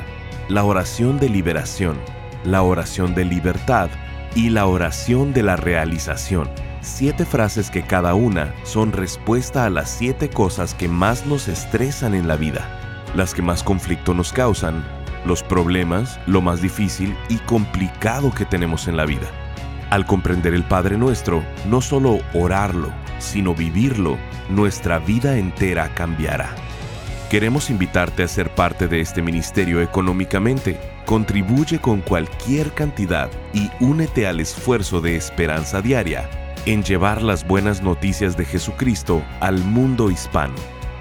la 0.50 0.64
oración 0.64 1.20
de 1.20 1.30
liberación, 1.30 1.98
la 2.44 2.62
oración 2.62 3.16
de 3.16 3.26
libertad 3.26 3.90
y 4.36 4.50
la 4.50 4.66
oración 4.66 5.34
de 5.34 5.44
la 5.44 5.56
realización. 5.56 6.50
Siete 6.82 7.26
frases 7.26 7.70
que 7.70 7.84
cada 7.84 8.14
una 8.14 8.54
son 8.64 8.92
respuesta 8.92 9.66
a 9.66 9.70
las 9.70 9.90
siete 9.90 10.30
cosas 10.30 10.74
que 10.74 10.88
más 10.88 11.26
nos 11.26 11.48
estresan 11.48 12.14
en 12.14 12.28
la 12.28 12.36
vida, 12.36 12.68
las 13.16 13.34
que 13.34 13.42
más 13.42 13.64
conflicto 13.64 14.14
nos 14.14 14.34
causan, 14.34 14.84
los 15.26 15.44
problemas, 15.44 16.20
lo 16.28 16.42
más 16.42 16.62
difícil 16.62 17.16
y 17.30 17.38
complicado 17.38 18.32
que 18.32 18.46
tenemos 18.46 18.88
en 18.88 18.98
la 18.98 19.06
vida. 19.06 19.28
Al 19.90 20.06
comprender 20.06 20.54
el 20.54 20.64
Padre 20.64 20.98
Nuestro, 20.98 21.44
no 21.70 21.80
solo 21.80 22.20
orarlo, 22.34 22.92
sino 23.20 23.54
vivirlo, 23.54 24.18
nuestra 24.50 25.00
vida 25.00 25.38
entera 25.38 25.94
cambiará. 25.94 26.50
Queremos 27.30 27.70
invitarte 27.70 28.24
a 28.24 28.28
ser 28.28 28.54
parte 28.54 28.88
de 28.88 29.00
este 29.00 29.22
ministerio 29.22 29.82
económicamente 29.82 30.93
Contribuye 31.06 31.80
con 31.80 32.02
cualquier 32.02 32.74
cantidad 32.74 33.30
y 33.54 33.70
únete 33.82 34.26
al 34.26 34.40
esfuerzo 34.40 35.02
de 35.02 35.18
esperanza 35.18 35.82
diaria 35.82 36.30
en 36.66 36.82
llevar 36.82 37.22
las 37.22 37.46
buenas 37.46 37.82
noticias 37.82 38.38
de 38.38 38.46
Jesucristo 38.46 39.22
al 39.42 39.60
mundo 39.60 40.10
hispano. 40.10 40.54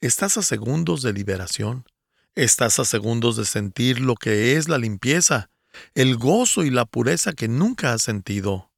estás 0.00 0.36
a 0.36 0.42
segundos 0.42 1.02
de 1.02 1.12
liberación. 1.12 1.86
Estás 2.34 2.78
a 2.78 2.84
segundos 2.84 3.36
de 3.36 3.44
sentir 3.44 4.00
lo 4.00 4.14
que 4.14 4.56
es 4.56 4.68
la 4.68 4.78
limpieza, 4.78 5.50
el 5.94 6.16
gozo 6.16 6.64
y 6.64 6.70
la 6.70 6.86
pureza 6.86 7.34
que 7.34 7.46
nunca 7.46 7.92
has 7.92 8.02
sentido, 8.02 8.72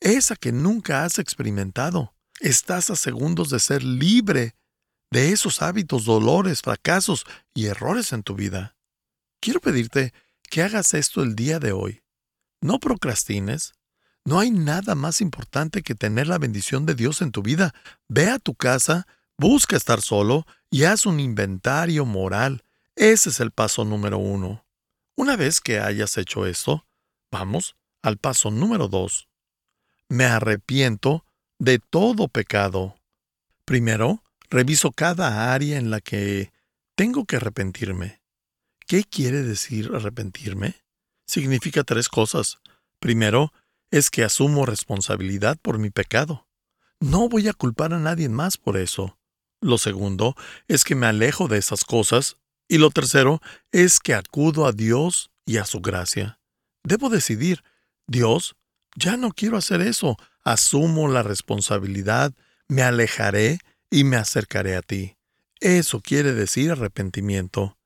esa 0.00 0.34
que 0.34 0.50
nunca 0.50 1.04
has 1.04 1.18
experimentado. 1.18 2.14
Estás 2.40 2.90
a 2.90 2.96
segundos 2.96 3.50
de 3.50 3.60
ser 3.60 3.84
libre 3.84 4.56
de 5.12 5.30
esos 5.30 5.62
hábitos, 5.62 6.06
dolores, 6.06 6.62
fracasos 6.62 7.24
y 7.54 7.66
errores 7.66 8.12
en 8.12 8.24
tu 8.24 8.34
vida. 8.34 8.74
Quiero 9.40 9.60
pedirte 9.60 10.12
que 10.50 10.62
hagas 10.62 10.94
esto 10.94 11.22
el 11.22 11.36
día 11.36 11.60
de 11.60 11.70
hoy. 11.70 12.02
No 12.60 12.80
procrastines, 12.80 13.74
no 14.24 14.38
hay 14.38 14.50
nada 14.50 14.94
más 14.94 15.20
importante 15.20 15.82
que 15.82 15.94
tener 15.94 16.28
la 16.28 16.38
bendición 16.38 16.86
de 16.86 16.94
Dios 16.94 17.22
en 17.22 17.32
tu 17.32 17.42
vida. 17.42 17.74
Ve 18.08 18.30
a 18.30 18.38
tu 18.38 18.54
casa, 18.54 19.06
busca 19.36 19.76
estar 19.76 20.00
solo 20.00 20.46
y 20.70 20.84
haz 20.84 21.06
un 21.06 21.18
inventario 21.18 22.04
moral. 22.04 22.62
Ese 22.94 23.30
es 23.30 23.40
el 23.40 23.50
paso 23.50 23.84
número 23.84 24.18
uno. 24.18 24.64
Una 25.16 25.36
vez 25.36 25.60
que 25.60 25.80
hayas 25.80 26.16
hecho 26.18 26.46
esto, 26.46 26.86
vamos 27.30 27.76
al 28.02 28.16
paso 28.16 28.50
número 28.50 28.88
dos. 28.88 29.28
Me 30.08 30.24
arrepiento 30.24 31.24
de 31.58 31.78
todo 31.78 32.28
pecado. 32.28 32.96
Primero, 33.64 34.22
reviso 34.50 34.92
cada 34.92 35.52
área 35.52 35.78
en 35.78 35.90
la 35.90 36.00
que 36.00 36.52
tengo 36.94 37.24
que 37.24 37.36
arrepentirme. 37.36 38.20
¿Qué 38.86 39.04
quiere 39.04 39.42
decir 39.42 39.90
arrepentirme? 39.94 40.76
Significa 41.26 41.82
tres 41.82 42.08
cosas. 42.08 42.58
Primero, 42.98 43.52
es 43.92 44.10
que 44.10 44.24
asumo 44.24 44.66
responsabilidad 44.66 45.58
por 45.60 45.78
mi 45.78 45.90
pecado. 45.90 46.48
No 46.98 47.28
voy 47.28 47.46
a 47.48 47.52
culpar 47.52 47.92
a 47.92 48.00
nadie 48.00 48.28
más 48.28 48.56
por 48.56 48.76
eso. 48.76 49.18
Lo 49.60 49.78
segundo 49.78 50.34
es 50.66 50.82
que 50.82 50.96
me 50.96 51.06
alejo 51.06 51.46
de 51.46 51.58
esas 51.58 51.84
cosas. 51.84 52.38
Y 52.68 52.78
lo 52.78 52.90
tercero 52.90 53.40
es 53.70 54.00
que 54.00 54.14
acudo 54.14 54.66
a 54.66 54.72
Dios 54.72 55.30
y 55.44 55.58
a 55.58 55.66
su 55.66 55.80
gracia. 55.80 56.40
Debo 56.82 57.10
decidir, 57.10 57.62
Dios, 58.08 58.56
Ya 58.94 59.16
no 59.16 59.30
quiero 59.30 59.56
hacer 59.56 59.80
eso. 59.80 60.18
Asumo 60.44 61.08
la 61.08 61.22
responsabilidad, 61.22 62.34
me 62.68 62.82
alejaré 62.82 63.58
y 63.90 64.04
me 64.04 64.16
acercaré 64.16 64.76
a 64.76 64.82
ti. 64.82 65.16
Eso 65.60 66.00
quiere 66.00 66.34
decir 66.34 66.72
arrepentimiento. 66.72 67.78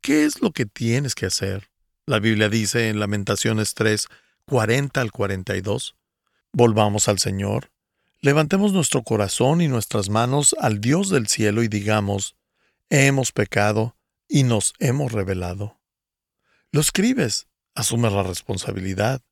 ¿Qué 0.00 0.24
es 0.24 0.40
lo 0.40 0.52
que 0.52 0.66
tienes 0.66 1.16
que 1.16 1.26
hacer? 1.26 1.68
La 2.06 2.20
Biblia 2.20 2.48
dice 2.48 2.90
en 2.90 3.00
Lamentaciones 3.00 3.74
3, 3.74 4.06
40 4.46 5.00
al 5.00 5.12
42. 5.12 5.96
Volvamos 6.52 7.08
al 7.08 7.18
Señor. 7.18 7.70
Levantemos 8.20 8.72
nuestro 8.72 9.02
corazón 9.02 9.60
y 9.60 9.68
nuestras 9.68 10.08
manos 10.08 10.54
al 10.60 10.80
Dios 10.80 11.08
del 11.10 11.26
cielo 11.26 11.62
y 11.62 11.68
digamos, 11.68 12.36
hemos 12.88 13.32
pecado 13.32 13.96
y 14.28 14.44
nos 14.44 14.74
hemos 14.78 15.12
revelado. 15.12 15.80
Lo 16.70 16.80
escribes, 16.80 17.48
asumes 17.74 18.12
la 18.12 18.22
responsabilidad. 18.22 19.22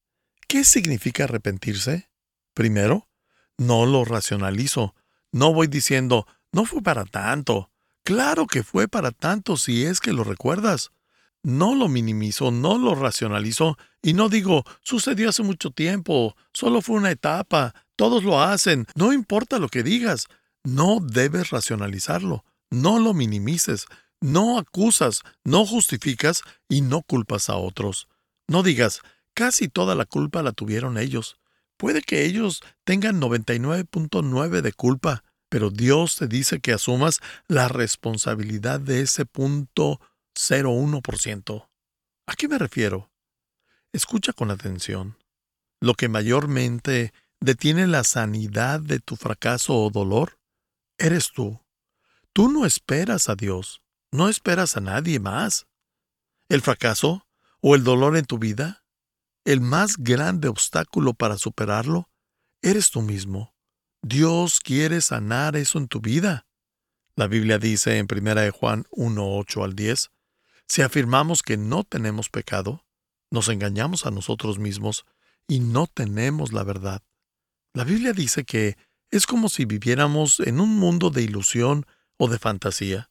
¿Qué 0.49 0.65
significa 0.65 1.25
arrepentirse? 1.25 2.11
Primero, 2.55 3.09
no 3.57 3.87
lo 3.87 4.05
racionalizo. 4.05 4.95
No 5.33 5.55
voy 5.55 5.69
diciendo, 5.69 6.27
no 6.51 6.65
fue 6.65 6.83
para 6.83 7.05
tanto. 7.05 7.71
Claro 8.03 8.47
que 8.47 8.63
fue 8.63 8.89
para 8.89 9.13
tanto 9.13 9.57
si 9.57 9.85
es 9.85 10.01
que 10.01 10.13
lo 10.13 10.25
recuerdas. 10.25 10.91
No 11.43 11.75
lo 11.75 11.89
minimizo, 11.89 12.51
no 12.51 12.77
lo 12.77 12.95
racionalizo 12.95 13.79
y 14.03 14.13
no 14.13 14.29
digo, 14.29 14.65
sucedió 14.83 15.31
hace 15.31 15.43
mucho 15.43 15.71
tiempo, 15.71 16.37
solo 16.53 16.83
fue 16.83 16.97
una 16.97 17.11
etapa, 17.11 17.75
todos 17.97 18.25
lo 18.25 18.43
hacen, 18.43 18.87
no 18.95 19.13
importa 19.13 19.59
lo 19.59 19.69
que 19.69 19.83
digas. 19.83 20.27
No 20.65 21.01
debes 21.01 21.51
racionalizarlo, 21.51 22.45
no 22.71 22.99
lo 22.99 23.15
minimices, 23.15 23.87
no 24.21 24.59
acusas, 24.59 25.23
no 25.45 25.65
justificas 25.65 26.43
y 26.69 26.83
no 26.83 27.03
culpas 27.03 27.49
a 27.49 27.57
otros. 27.57 28.09
No 28.47 28.63
digas, 28.63 29.01
casi 29.33 29.69
toda 29.69 29.95
la 29.95 30.05
culpa 30.05 30.43
la 30.43 30.53
tuvieron 30.53 30.99
ellos. 30.99 31.39
Puede 31.79 32.03
que 32.03 32.27
ellos 32.27 32.61
tengan 32.85 33.21
99.9 33.21 34.61
de 34.61 34.73
culpa, 34.73 35.25
pero 35.49 35.71
Dios 35.71 36.17
te 36.17 36.29
dice 36.29 36.61
que 36.61 36.73
asumas 36.73 37.21
la 37.49 37.69
responsabilidad 37.69 38.81
de 38.81 39.01
ese 39.01 39.25
punto 39.25 40.01
0,1%. 40.41 41.69
¿A 42.27 42.35
qué 42.35 42.49
me 42.49 42.59
refiero? 42.59 43.13
Escucha 43.93 44.33
con 44.33 44.51
atención. 44.51 45.19
Lo 45.81 45.95
que 45.95 46.09
mayormente 46.09 47.13
detiene 47.41 47.87
la 47.87 48.05
sanidad 48.05 48.81
de 48.81 49.01
tu 49.01 49.17
fracaso 49.17 49.77
o 49.77 49.91
dolor 49.91 50.39
eres 50.99 51.33
tú. 51.33 51.61
Tú 52.33 52.51
no 52.51 52.65
esperas 52.65 53.29
a 53.29 53.35
Dios, 53.35 53.83
no 54.13 54.29
esperas 54.29 54.77
a 54.77 54.81
nadie 54.81 55.21
más. 55.21 55.67
El 56.49 56.63
fracaso 56.63 57.27
o 57.61 57.75
el 57.75 57.85
dolor 57.85 58.17
en 58.17 58.25
tu 58.25 58.39
vida, 58.39 58.85
el 59.45 59.61
más 59.61 59.97
grande 59.99 60.49
obstáculo 60.49 61.15
para 61.15 61.37
superarlo, 61.37 62.09
eres 62.63 62.91
tú 62.91 63.03
mismo. 63.03 63.55
Dios 64.03 64.61
quiere 64.61 65.01
sanar 65.01 65.57
eso 65.57 65.79
en 65.79 65.89
tu 65.89 66.01
vida. 66.01 66.47
La 67.15 67.27
Biblia 67.27 67.59
dice 67.59 67.99
en 67.99 68.07
1 68.11 68.53
Juan 68.53 68.87
1, 68.91 69.37
8 69.37 69.65
al 69.65 69.75
10, 69.75 70.11
si 70.71 70.83
afirmamos 70.83 71.43
que 71.43 71.57
no 71.57 71.83
tenemos 71.83 72.29
pecado, 72.29 72.87
nos 73.33 73.49
engañamos 73.49 74.07
a 74.07 74.13
nosotros 74.13 74.61
mismos 74.61 75.05
y 75.49 75.59
no 75.59 75.89
tenemos 75.89 76.53
la 76.53 76.63
verdad. 76.63 77.03
La 77.75 77.83
Biblia 77.83 78.13
dice 78.13 78.45
que 78.45 78.77
es 79.11 79.27
como 79.27 79.49
si 79.49 79.65
viviéramos 79.65 80.39
en 80.39 80.61
un 80.61 80.77
mundo 80.77 81.11
de 81.11 81.23
ilusión 81.23 81.87
o 82.19 82.29
de 82.29 82.39
fantasía. 82.39 83.11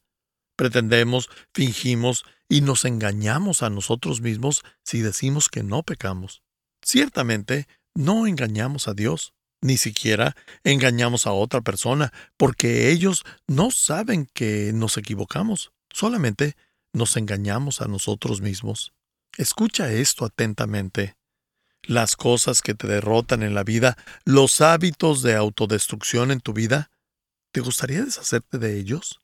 Pretendemos, 0.56 1.28
fingimos 1.52 2.24
y 2.48 2.62
nos 2.62 2.86
engañamos 2.86 3.62
a 3.62 3.68
nosotros 3.68 4.22
mismos 4.22 4.62
si 4.82 5.02
decimos 5.02 5.50
que 5.50 5.62
no 5.62 5.82
pecamos. 5.82 6.42
Ciertamente, 6.82 7.68
no 7.94 8.26
engañamos 8.26 8.88
a 8.88 8.94
Dios, 8.94 9.34
ni 9.60 9.76
siquiera 9.76 10.34
engañamos 10.64 11.26
a 11.26 11.32
otra 11.32 11.60
persona, 11.60 12.10
porque 12.38 12.90
ellos 12.90 13.22
no 13.46 13.70
saben 13.70 14.26
que 14.32 14.72
nos 14.72 14.96
equivocamos. 14.96 15.72
Solamente 15.92 16.56
nos 16.92 17.16
engañamos 17.16 17.80
a 17.80 17.86
nosotros 17.86 18.40
mismos. 18.40 18.92
Escucha 19.36 19.90
esto 19.92 20.24
atentamente. 20.24 21.16
Las 21.82 22.16
cosas 22.16 22.62
que 22.62 22.74
te 22.74 22.86
derrotan 22.86 23.42
en 23.42 23.54
la 23.54 23.64
vida, 23.64 23.96
los 24.24 24.60
hábitos 24.60 25.22
de 25.22 25.34
autodestrucción 25.34 26.30
en 26.30 26.40
tu 26.40 26.52
vida, 26.52 26.90
¿te 27.52 27.60
gustaría 27.60 28.04
deshacerte 28.04 28.58
de 28.58 28.78
ellos? 28.78 29.20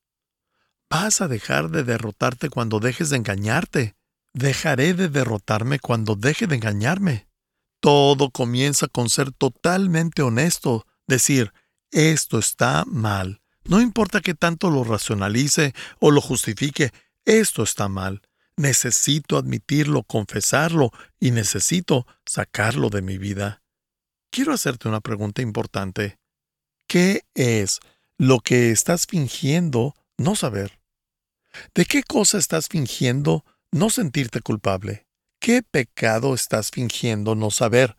Vas 0.89 1.21
a 1.21 1.29
dejar 1.29 1.71
de 1.71 1.85
derrotarte 1.85 2.49
cuando 2.49 2.81
dejes 2.81 3.11
de 3.11 3.17
engañarte. 3.17 3.97
Dejaré 4.33 4.95
de 4.95 5.09
derrotarme 5.09 5.79
cuando 5.79 6.15
deje 6.15 6.47
de 6.47 6.57
engañarme. 6.57 7.29
Todo 7.81 8.31
comienza 8.31 8.89
con 8.89 9.11
ser 9.11 9.33
totalmente 9.33 10.23
honesto, 10.23 10.87
decir, 11.07 11.53
esto 11.91 12.39
está 12.39 12.85
mal. 12.87 13.43
No 13.65 13.81
importa 13.81 14.21
que 14.21 14.35
tanto 14.35 14.71
lo 14.71 14.85
racionalice 14.85 15.75
o 15.99 16.11
lo 16.11 16.21
justifique, 16.21 16.93
esto 17.27 17.63
está 17.63 17.89
mal. 17.89 18.23
Necesito 18.57 19.37
admitirlo, 19.37 20.03
confesarlo 20.03 20.91
y 21.21 21.31
necesito 21.33 22.07
sacarlo 22.25 22.89
de 22.89 23.03
mi 23.03 23.19
vida. 23.19 23.63
Quiero 24.31 24.55
hacerte 24.55 24.89
una 24.89 25.01
pregunta 25.01 25.43
importante. 25.43 26.19
¿Qué 26.89 27.25
es 27.35 27.81
lo 28.17 28.41
que 28.41 28.71
estás 28.71 29.07
fingiendo 29.07 29.95
no 30.17 30.37
saber? 30.37 30.81
¿De 31.75 31.85
qué 31.85 32.03
cosa 32.03 32.39
estás 32.39 32.69
fingiendo 32.69 33.45
no 33.73 33.91
sentirte 33.91 34.41
culpable? 34.41 35.07
¿Qué 35.39 35.63
pecado 35.63 36.35
estás 36.35 36.71
fingiendo 36.71 37.35
no 37.35 37.51
saber? 37.51 37.97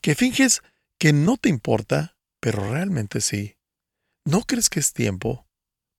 ¿Que 0.00 0.14
finges 0.14 0.62
que 0.98 1.12
no 1.12 1.36
te 1.36 1.48
importa, 1.48 2.16
pero 2.40 2.70
realmente 2.70 3.20
sí? 3.20 3.56
¿No 4.24 4.42
crees 4.42 4.68
que 4.68 4.80
es 4.80 4.92
tiempo 4.92 5.46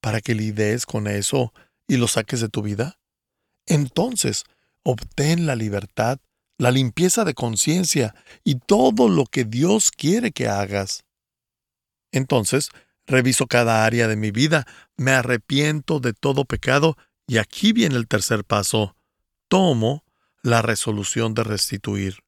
para 0.01 0.21
que 0.21 0.35
lides 0.35 0.85
con 0.85 1.07
eso 1.07 1.53
y 1.89 1.97
lo 1.97 2.07
saques 2.07 2.39
de 2.39 2.47
tu 2.47 2.61
vida? 2.61 2.99
Entonces, 3.65 4.45
obtén 4.83 5.45
la 5.45 5.57
libertad, 5.57 6.19
la 6.57 6.71
limpieza 6.71 7.25
de 7.25 7.33
conciencia 7.33 8.15
y 8.45 8.55
todo 8.55 9.09
lo 9.09 9.25
que 9.25 9.43
Dios 9.43 9.91
quiere 9.91 10.31
que 10.31 10.47
hagas. 10.47 11.03
Entonces, 12.11 12.69
reviso 13.05 13.47
cada 13.47 13.85
área 13.85 14.07
de 14.07 14.15
mi 14.15 14.31
vida, 14.31 14.65
me 14.95 15.11
arrepiento 15.11 15.99
de 15.99 16.13
todo 16.13 16.45
pecado 16.45 16.95
y 17.27 17.37
aquí 17.37 17.73
viene 17.73 17.95
el 17.95 18.07
tercer 18.07 18.45
paso. 18.45 18.95
Tomo 19.47 20.05
la 20.43 20.61
resolución 20.61 21.33
de 21.33 21.43
restituir. 21.43 22.19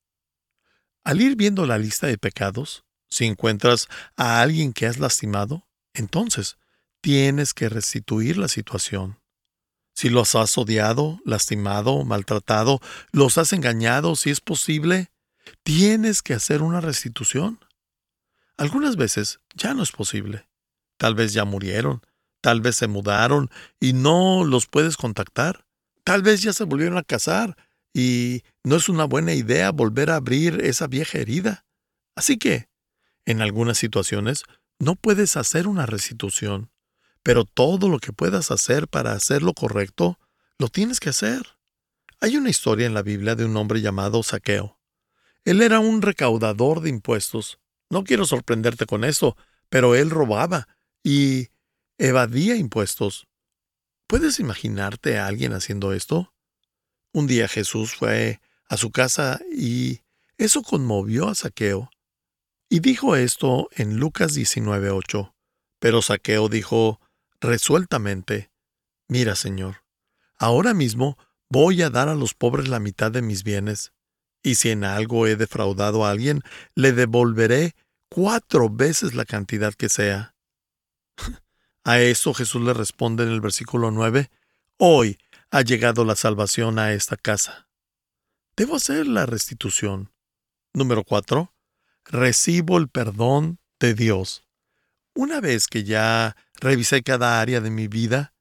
Al 1.03 1.21
ir 1.21 1.35
viendo 1.35 1.65
la 1.65 1.77
lista 1.77 2.07
de 2.07 2.17
pecados, 2.17 2.83
si 3.09 3.25
encuentras 3.25 3.87
a 4.15 4.41
alguien 4.41 4.73
que 4.73 4.87
has 4.87 4.97
lastimado, 4.97 5.67
entonces 5.93 6.57
tienes 7.01 7.53
que 7.53 7.69
restituir 7.69 8.37
la 8.37 8.47
situación. 8.47 9.20
Si 10.01 10.09
los 10.09 10.33
has 10.33 10.57
odiado, 10.57 11.19
lastimado, 11.25 12.03
maltratado, 12.05 12.79
los 13.11 13.37
has 13.37 13.53
engañado, 13.53 14.15
si 14.15 14.31
es 14.31 14.41
posible, 14.41 15.11
tienes 15.61 16.23
que 16.23 16.33
hacer 16.33 16.63
una 16.63 16.81
restitución. 16.81 17.59
Algunas 18.57 18.95
veces 18.95 19.41
ya 19.53 19.75
no 19.75 19.83
es 19.83 19.91
posible. 19.91 20.47
Tal 20.97 21.13
vez 21.13 21.33
ya 21.33 21.45
murieron, 21.45 22.01
tal 22.41 22.61
vez 22.61 22.77
se 22.77 22.87
mudaron 22.87 23.51
y 23.79 23.93
no 23.93 24.43
los 24.43 24.65
puedes 24.65 24.97
contactar. 24.97 25.67
Tal 26.03 26.23
vez 26.23 26.41
ya 26.41 26.51
se 26.51 26.63
volvieron 26.63 26.97
a 26.97 27.03
casar 27.03 27.55
y 27.93 28.41
no 28.63 28.77
es 28.77 28.89
una 28.89 29.05
buena 29.05 29.35
idea 29.35 29.69
volver 29.69 30.09
a 30.09 30.15
abrir 30.15 30.61
esa 30.61 30.87
vieja 30.87 31.19
herida. 31.19 31.63
Así 32.15 32.39
que, 32.39 32.69
en 33.25 33.43
algunas 33.43 33.77
situaciones, 33.77 34.45
no 34.79 34.95
puedes 34.95 35.37
hacer 35.37 35.67
una 35.67 35.85
restitución. 35.85 36.71
Pero 37.23 37.45
todo 37.45 37.89
lo 37.89 37.99
que 37.99 38.13
puedas 38.13 38.51
hacer 38.51 38.87
para 38.87 39.13
hacer 39.13 39.43
lo 39.43 39.53
correcto, 39.53 40.19
lo 40.57 40.69
tienes 40.69 40.99
que 40.99 41.09
hacer. 41.09 41.57
Hay 42.19 42.37
una 42.37 42.49
historia 42.49 42.85
en 42.85 42.93
la 42.93 43.01
Biblia 43.01 43.35
de 43.35 43.45
un 43.45 43.55
hombre 43.57 43.81
llamado 43.81 44.21
Saqueo. 44.23 44.79
Él 45.43 45.61
era 45.61 45.79
un 45.79 46.01
recaudador 46.01 46.81
de 46.81 46.89
impuestos. 46.89 47.59
No 47.89 48.03
quiero 48.03 48.25
sorprenderte 48.25 48.85
con 48.85 49.03
eso, 49.03 49.35
pero 49.69 49.95
él 49.95 50.09
robaba 50.09 50.67
y 51.03 51.49
evadía 51.97 52.55
impuestos. 52.55 53.27
¿Puedes 54.07 54.39
imaginarte 54.39 55.17
a 55.17 55.27
alguien 55.27 55.53
haciendo 55.53 55.93
esto? 55.93 56.33
Un 57.11 57.27
día 57.27 57.47
Jesús 57.47 57.95
fue 57.95 58.39
a 58.69 58.77
su 58.77 58.91
casa 58.91 59.41
y 59.51 60.01
eso 60.37 60.61
conmovió 60.61 61.27
a 61.27 61.35
Saqueo. 61.35 61.89
Y 62.69 62.79
dijo 62.79 63.15
esto 63.15 63.67
en 63.75 63.97
Lucas 63.97 64.33
19:8. 64.33 65.33
Pero 65.79 66.01
Saqueo 66.01 66.47
dijo, 66.47 67.00
resueltamente, 67.41 68.51
Mira, 69.11 69.35
Señor, 69.35 69.83
ahora 70.37 70.73
mismo 70.73 71.17
voy 71.49 71.81
a 71.81 71.89
dar 71.89 72.07
a 72.07 72.15
los 72.15 72.33
pobres 72.33 72.69
la 72.69 72.79
mitad 72.79 73.11
de 73.11 73.21
mis 73.21 73.43
bienes, 73.43 73.91
y 74.41 74.55
si 74.55 74.69
en 74.69 74.85
algo 74.85 75.27
he 75.27 75.35
defraudado 75.35 76.05
a 76.05 76.11
alguien, 76.11 76.43
le 76.75 76.93
devolveré 76.93 77.75
cuatro 78.07 78.69
veces 78.69 79.13
la 79.15 79.25
cantidad 79.25 79.73
que 79.73 79.89
sea. 79.89 80.33
A 81.83 81.99
eso 81.99 82.33
Jesús 82.33 82.61
le 82.61 82.73
responde 82.73 83.23
en 83.23 83.31
el 83.31 83.41
versículo 83.41 83.89
9, 83.89 84.29
Hoy 84.77 85.17
ha 85.49 85.61
llegado 85.61 86.05
la 86.05 86.15
salvación 86.15 86.77
a 86.77 86.93
esta 86.93 87.17
casa. 87.17 87.67
Debo 88.55 88.75
hacer 88.75 89.07
la 89.07 89.25
restitución. 89.25 90.13
Número 90.73 91.03
4. 91.03 91.51
recibo 92.05 92.77
el 92.77 92.87
perdón 92.87 93.59
de 93.79 93.95
Dios. 93.95 94.45
Una 95.13 95.41
vez 95.41 95.67
que 95.67 95.83
ya 95.83 96.35
revisé 96.59 97.03
cada 97.03 97.41
área 97.41 97.59
de 97.59 97.69
mi 97.69 97.87
vida, 97.87 98.33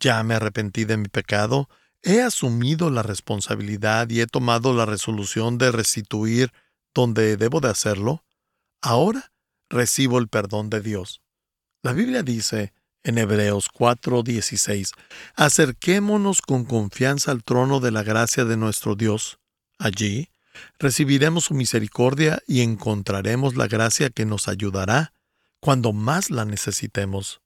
ya 0.00 0.22
me 0.22 0.34
arrepentí 0.34 0.84
de 0.84 0.96
mi 0.96 1.08
pecado, 1.08 1.68
he 2.02 2.22
asumido 2.22 2.90
la 2.90 3.02
responsabilidad 3.02 4.08
y 4.10 4.20
he 4.20 4.26
tomado 4.26 4.74
la 4.74 4.86
resolución 4.86 5.58
de 5.58 5.72
restituir 5.72 6.52
donde 6.94 7.36
debo 7.36 7.60
de 7.60 7.68
hacerlo, 7.68 8.24
ahora 8.80 9.32
recibo 9.68 10.18
el 10.18 10.28
perdón 10.28 10.70
de 10.70 10.80
Dios. 10.80 11.20
La 11.82 11.92
Biblia 11.92 12.22
dice 12.22 12.72
en 13.02 13.18
Hebreos 13.18 13.68
4:16, 13.68 14.92
acerquémonos 15.34 16.40
con 16.40 16.64
confianza 16.64 17.32
al 17.32 17.44
trono 17.44 17.80
de 17.80 17.90
la 17.90 18.02
gracia 18.02 18.44
de 18.44 18.56
nuestro 18.56 18.94
Dios. 18.94 19.38
Allí 19.78 20.30
recibiremos 20.78 21.44
su 21.44 21.54
misericordia 21.54 22.42
y 22.46 22.62
encontraremos 22.62 23.56
la 23.56 23.66
gracia 23.66 24.08
que 24.10 24.24
nos 24.24 24.48
ayudará 24.48 25.12
cuando 25.64 25.94
más 25.94 26.28
la 26.28 26.44
necesitemos. 26.44 27.40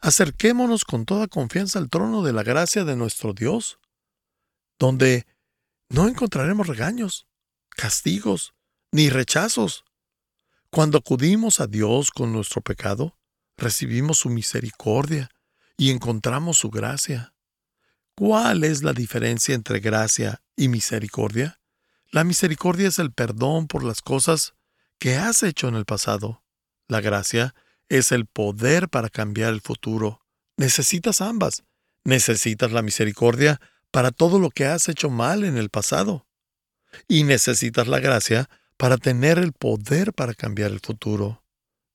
Acerquémonos 0.00 0.84
con 0.84 1.04
toda 1.04 1.28
confianza 1.28 1.78
al 1.78 1.88
trono 1.88 2.24
de 2.24 2.32
la 2.32 2.42
gracia 2.42 2.82
de 2.82 2.96
nuestro 2.96 3.32
Dios, 3.32 3.78
donde 4.76 5.24
no 5.88 6.08
encontraremos 6.08 6.66
regaños, 6.66 7.28
castigos, 7.68 8.54
ni 8.90 9.08
rechazos. 9.08 9.84
Cuando 10.70 10.98
acudimos 10.98 11.60
a 11.60 11.68
Dios 11.68 12.10
con 12.10 12.32
nuestro 12.32 12.60
pecado, 12.60 13.16
recibimos 13.56 14.18
su 14.18 14.30
misericordia 14.30 15.30
y 15.76 15.92
encontramos 15.92 16.58
su 16.58 16.70
gracia. 16.70 17.34
¿Cuál 18.16 18.64
es 18.64 18.82
la 18.82 18.94
diferencia 18.94 19.54
entre 19.54 19.78
gracia 19.78 20.42
y 20.56 20.66
misericordia? 20.66 21.60
La 22.10 22.24
misericordia 22.24 22.88
es 22.88 22.98
el 22.98 23.12
perdón 23.12 23.68
por 23.68 23.84
las 23.84 24.00
cosas 24.00 24.54
que 24.98 25.14
has 25.14 25.44
hecho 25.44 25.68
en 25.68 25.76
el 25.76 25.84
pasado. 25.84 26.42
La 26.90 27.00
gracia 27.00 27.54
es 27.88 28.10
el 28.10 28.26
poder 28.26 28.88
para 28.88 29.10
cambiar 29.10 29.52
el 29.52 29.60
futuro. 29.60 30.26
Necesitas 30.56 31.20
ambas. 31.20 31.62
Necesitas 32.04 32.72
la 32.72 32.82
misericordia 32.82 33.60
para 33.92 34.10
todo 34.10 34.40
lo 34.40 34.50
que 34.50 34.66
has 34.66 34.88
hecho 34.88 35.08
mal 35.08 35.44
en 35.44 35.56
el 35.56 35.70
pasado. 35.70 36.26
Y 37.06 37.22
necesitas 37.22 37.86
la 37.86 38.00
gracia 38.00 38.50
para 38.76 38.96
tener 38.96 39.38
el 39.38 39.52
poder 39.52 40.12
para 40.12 40.34
cambiar 40.34 40.72
el 40.72 40.80
futuro. 40.80 41.44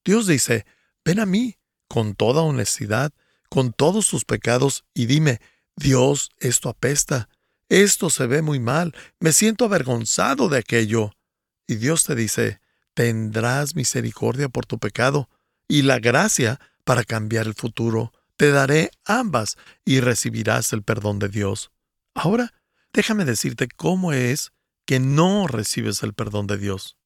Dios 0.06 0.28
dice, 0.28 0.66
ven 1.04 1.20
a 1.20 1.26
mí, 1.26 1.58
con 1.90 2.16
toda 2.16 2.44
honestidad, 2.44 3.12
con 3.50 3.74
todos 3.74 4.08
tus 4.08 4.24
pecados, 4.24 4.86
y 4.94 5.08
dime, 5.08 5.42
Dios, 5.76 6.30
esto 6.40 6.70
apesta, 6.70 7.28
esto 7.68 8.10
se 8.10 8.28
ve 8.28 8.42
muy 8.42 8.62
mal, 8.62 8.96
me 9.20 9.34
siento 9.34 9.66
avergonzado 9.66 10.48
de 10.48 10.60
aquello. 10.60 11.12
Y 11.68 11.76
Dios 11.76 12.06
te 12.06 12.16
dice, 12.16 12.62
tendrás 12.96 13.76
misericordia 13.76 14.50
por 14.50 14.66
tu 14.66 14.80
pecado 14.80 15.30
y 15.68 15.84
la 15.84 16.00
gracia 16.00 16.60
para 16.84 17.04
cambiar 17.04 17.46
el 17.46 17.54
futuro. 17.54 18.12
Te 18.38 18.50
daré 18.50 18.90
ambas 19.06 19.58
y 19.86 20.00
recibirás 20.00 20.74
el 20.74 20.82
perdón 20.82 21.20
de 21.20 21.30
Dios. 21.30 21.72
Ahora, 22.16 22.54
déjame 22.94 23.26
decirte 23.26 23.68
cómo 23.68 24.14
es 24.14 24.52
que 24.86 25.00
no 25.00 25.48
recibes 25.48 26.02
el 26.04 26.14
perdón 26.14 26.48
de 26.48 26.58
Dios. 26.58 26.98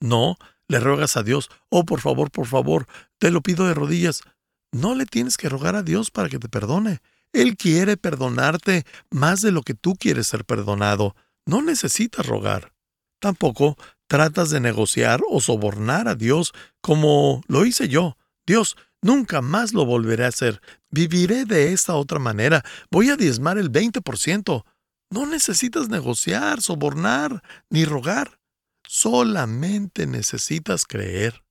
No, 0.00 0.36
le 0.68 0.80
ruegas 0.80 1.16
a 1.16 1.22
Dios, 1.22 1.50
oh 1.70 1.84
por 1.84 2.00
favor, 2.00 2.30
por 2.30 2.46
favor, 2.46 2.86
te 3.18 3.30
lo 3.30 3.40
pido 3.40 3.66
de 3.66 3.74
rodillas. 3.74 4.22
No 4.70 4.94
le 4.94 5.06
tienes 5.06 5.36
que 5.36 5.48
rogar 5.48 5.76
a 5.76 5.82
Dios 5.82 6.10
para 6.10 6.28
que 6.28 6.38
te 6.38 6.48
perdone. 6.48 7.00
Él 7.32 7.56
quiere 7.56 7.96
perdonarte 7.96 8.84
más 9.10 9.40
de 9.40 9.52
lo 9.52 9.62
que 9.62 9.74
tú 9.74 9.94
quieres 9.94 10.26
ser 10.26 10.44
perdonado. 10.44 11.16
No 11.46 11.62
necesitas 11.62 12.26
rogar. 12.26 12.72
Tampoco 13.20 13.76
tratas 14.08 14.50
de 14.50 14.60
negociar 14.60 15.20
o 15.28 15.40
sobornar 15.40 16.08
a 16.08 16.14
Dios 16.14 16.52
como 16.80 17.42
lo 17.46 17.64
hice 17.64 17.88
yo. 17.88 18.16
Dios, 18.46 18.76
nunca 19.00 19.40
más 19.42 19.72
lo 19.72 19.84
volveré 19.84 20.24
a 20.24 20.28
hacer. 20.28 20.60
Viviré 20.90 21.44
de 21.44 21.72
esta 21.72 21.94
otra 21.94 22.18
manera. 22.18 22.64
Voy 22.90 23.10
a 23.10 23.16
diezmar 23.16 23.58
el 23.58 23.70
20%. 23.70 24.64
No 25.10 25.26
necesitas 25.26 25.88
negociar, 25.88 26.60
sobornar, 26.60 27.42
ni 27.70 27.84
rogar. 27.84 28.40
Solamente 28.86 30.06
necesitas 30.06 30.84
creer. 30.84 31.44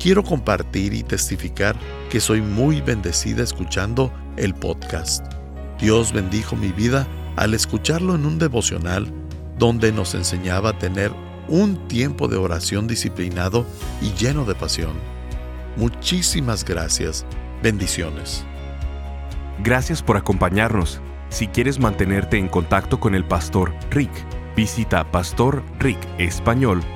Quiero 0.00 0.24
compartir 0.24 0.92
y 0.92 1.04
testificar 1.04 1.76
que 2.10 2.18
soy 2.18 2.42
muy 2.42 2.80
bendecida 2.80 3.44
escuchando 3.44 4.12
el 4.36 4.52
podcast. 4.52 5.24
Dios 5.78 6.12
bendijo 6.12 6.56
mi 6.56 6.72
vida 6.72 7.06
al 7.36 7.54
escucharlo 7.54 8.16
en 8.16 8.26
un 8.26 8.40
devocional 8.40 9.06
donde 9.58 9.92
nos 9.92 10.16
enseñaba 10.16 10.70
a 10.70 10.78
tener 10.78 11.12
un 11.46 11.86
tiempo 11.86 12.26
de 12.26 12.36
oración 12.36 12.88
disciplinado 12.88 13.64
y 14.02 14.10
lleno 14.14 14.44
de 14.44 14.56
pasión. 14.56 14.94
Muchísimas 15.76 16.64
gracias 16.64 17.24
Bendiciones. 17.62 18.44
Gracias 19.62 20.02
por 20.02 20.16
acompañarnos. 20.16 21.00
Si 21.28 21.46
quieres 21.46 21.78
mantenerte 21.78 22.38
en 22.38 22.48
contacto 22.48 22.98
con 23.00 23.14
el 23.14 23.24
pastor 23.24 23.72
Rick, 23.90 24.10
visita 24.56 25.10
pastorricespañol.com 25.10 26.95